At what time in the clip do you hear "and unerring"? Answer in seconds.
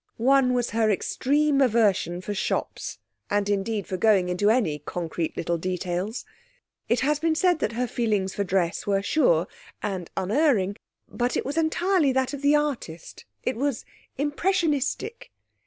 9.79-10.77